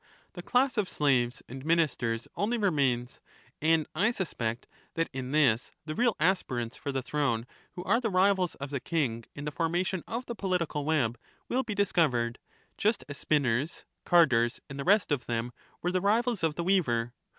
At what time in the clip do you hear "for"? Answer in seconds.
6.75-6.91